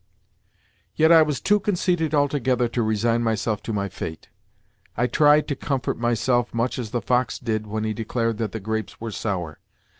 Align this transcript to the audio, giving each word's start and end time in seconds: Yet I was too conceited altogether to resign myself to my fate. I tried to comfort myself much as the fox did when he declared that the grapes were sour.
Yet 0.95 1.11
I 1.11 1.21
was 1.21 1.39
too 1.39 1.59
conceited 1.59 2.15
altogether 2.15 2.67
to 2.67 2.81
resign 2.81 3.21
myself 3.21 3.61
to 3.61 3.71
my 3.71 3.87
fate. 3.87 4.29
I 4.97 5.05
tried 5.05 5.47
to 5.49 5.55
comfort 5.55 5.99
myself 5.99 6.55
much 6.55 6.79
as 6.79 6.89
the 6.89 7.03
fox 7.03 7.37
did 7.37 7.67
when 7.67 7.83
he 7.83 7.93
declared 7.93 8.39
that 8.39 8.51
the 8.51 8.59
grapes 8.59 8.99
were 8.99 9.11
sour. 9.11 9.59